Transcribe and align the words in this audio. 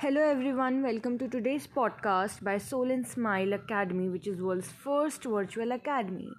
Hello 0.00 0.22
everyone, 0.22 0.82
welcome 0.82 1.18
to 1.18 1.28
today's 1.28 1.66
podcast 1.66 2.42
by 2.42 2.56
Soul 2.56 2.90
and 2.90 3.06
Smile 3.06 3.52
Academy, 3.52 4.08
which 4.08 4.26
is 4.26 4.40
world's 4.40 4.70
first 4.70 5.24
virtual 5.24 5.72
academy. 5.72 6.30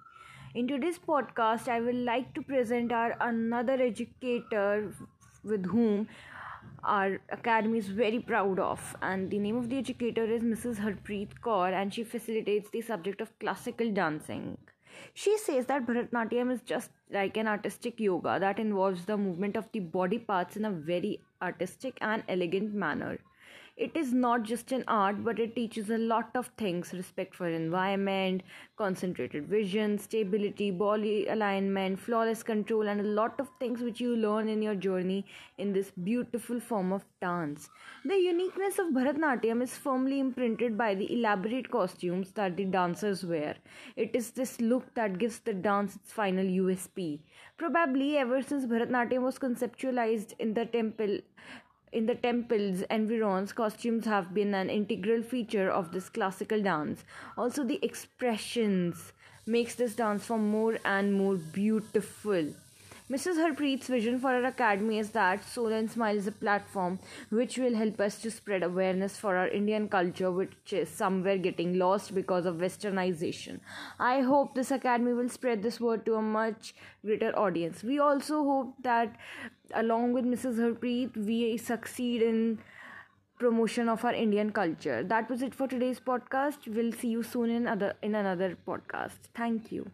In 0.56 0.66
today's 0.66 0.98
podcast, 0.98 1.68
I 1.68 1.78
will 1.78 2.00
like 2.08 2.34
to 2.34 2.42
present 2.42 2.90
our 2.90 3.14
another 3.20 3.74
educator 3.74 4.92
with 5.44 5.64
whom 5.66 6.08
our 6.82 7.20
academy 7.30 7.78
is 7.78 7.86
very 7.86 8.18
proud 8.18 8.58
of 8.58 8.96
and 9.00 9.30
the 9.30 9.38
name 9.38 9.56
of 9.56 9.70
the 9.70 9.78
educator 9.78 10.24
is 10.24 10.42
Mrs. 10.42 10.80
Harpreet 10.80 11.38
Kaur 11.40 11.72
and 11.72 11.94
she 11.94 12.02
facilitates 12.02 12.68
the 12.70 12.80
subject 12.80 13.20
of 13.20 13.38
classical 13.38 13.92
dancing. 13.92 14.58
She 15.14 15.36
says 15.38 15.66
that 15.66 15.86
Bharatnatyam 15.86 16.50
is 16.52 16.62
just 16.62 16.90
like 17.10 17.36
an 17.36 17.48
artistic 17.48 18.00
yoga 18.00 18.38
that 18.40 18.58
involves 18.58 19.04
the 19.04 19.16
movement 19.16 19.56
of 19.56 19.70
the 19.72 19.80
body 19.80 20.18
parts 20.18 20.56
in 20.56 20.64
a 20.64 20.70
very 20.70 21.20
artistic 21.40 21.98
and 22.00 22.24
elegant 22.28 22.74
manner 22.74 23.18
it 23.76 23.96
is 23.96 24.12
not 24.12 24.42
just 24.42 24.70
an 24.72 24.84
art 24.86 25.24
but 25.24 25.38
it 25.38 25.54
teaches 25.56 25.88
a 25.90 25.98
lot 25.98 26.30
of 26.34 26.50
things. 26.58 26.92
Respect 26.92 27.34
for 27.34 27.48
environment 27.48 28.42
concentrated 28.76 29.46
vision 29.48 29.98
stability 29.98 30.70
body 30.70 31.26
alignment 31.28 31.98
flawless 31.98 32.42
control 32.42 32.88
and 32.88 33.00
a 33.00 33.14
lot 33.20 33.40
of 33.40 33.48
things 33.58 33.80
which 33.80 34.00
you 34.00 34.14
learn 34.14 34.48
in 34.48 34.60
your 34.60 34.74
journey 34.74 35.24
in 35.58 35.72
this 35.72 35.90
beautiful 35.90 36.60
form 36.60 36.92
of 36.92 37.04
dance. 37.20 37.70
The 38.04 38.16
uniqueness 38.16 38.78
of 38.78 38.88
bharatnatyam 38.88 39.62
is 39.62 39.76
firmly 39.76 40.20
imprinted 40.20 40.76
by 40.76 40.94
the 40.94 41.12
elaborate 41.12 41.70
costumes 41.70 42.32
that 42.32 42.56
the 42.56 42.64
dancers 42.66 43.24
wear. 43.24 43.56
It 43.96 44.14
is 44.14 44.32
this 44.32 44.60
look 44.60 44.94
that 44.94 45.18
gives 45.18 45.38
the 45.38 45.54
dance 45.54 45.96
its 45.96 46.12
final 46.12 46.44
usp 46.44 47.20
probably 47.56 48.16
ever 48.16 48.42
since 48.42 48.66
bharatnatyam 48.66 49.22
was 49.22 49.38
conceptualized 49.38 50.32
in 50.38 50.54
the 50.54 50.64
temple 50.66 51.18
in 51.92 52.06
the 52.06 52.14
temples 52.14 52.82
environs, 52.90 53.52
costumes 53.52 54.06
have 54.06 54.32
been 54.32 54.54
an 54.54 54.70
integral 54.70 55.22
feature 55.22 55.70
of 55.70 55.92
this 55.92 56.08
classical 56.08 56.62
dance. 56.62 57.04
Also, 57.36 57.64
the 57.64 57.78
expressions 57.84 59.12
makes 59.44 59.74
this 59.74 59.94
dance 59.94 60.24
form 60.24 60.48
more 60.50 60.78
and 60.84 61.12
more 61.12 61.36
beautiful. 61.36 62.54
Mrs. 63.12 63.36
Harpreet's 63.36 63.88
vision 63.88 64.18
for 64.18 64.30
our 64.30 64.44
academy 64.44 64.98
is 64.98 65.10
that 65.10 65.44
Soul 65.46 65.66
and 65.66 65.90
Smile 65.90 66.16
is 66.16 66.26
a 66.26 66.32
platform 66.32 66.98
which 67.28 67.58
will 67.58 67.74
help 67.74 68.00
us 68.00 68.18
to 68.22 68.30
spread 68.30 68.62
awareness 68.62 69.18
for 69.18 69.36
our 69.36 69.48
Indian 69.48 69.86
culture, 69.86 70.30
which 70.30 70.72
is 70.72 70.88
somewhere 70.88 71.36
getting 71.36 71.78
lost 71.78 72.14
because 72.14 72.46
of 72.46 72.56
westernization. 72.56 73.60
I 74.00 74.22
hope 74.22 74.54
this 74.54 74.70
academy 74.70 75.12
will 75.12 75.28
spread 75.28 75.62
this 75.62 75.78
word 75.78 76.06
to 76.06 76.14
a 76.14 76.22
much 76.22 76.74
greater 77.04 77.38
audience. 77.38 77.82
We 77.82 77.98
also 77.98 78.44
hope 78.44 78.76
that, 78.82 79.14
along 79.74 80.14
with 80.14 80.24
Mrs. 80.24 80.56
Harpreet, 80.58 81.14
we 81.14 81.58
succeed 81.58 82.22
in 82.22 82.60
promotion 83.38 83.90
of 83.90 84.06
our 84.06 84.14
Indian 84.14 84.52
culture. 84.52 85.04
That 85.04 85.28
was 85.28 85.42
it 85.42 85.54
for 85.54 85.68
today's 85.68 86.00
podcast. 86.00 86.66
We'll 86.66 86.92
see 86.92 87.08
you 87.08 87.22
soon 87.22 87.50
in 87.50 87.66
other 87.66 87.92
in 88.00 88.14
another 88.14 88.56
podcast. 88.66 89.28
Thank 89.34 89.70
you. 89.70 89.90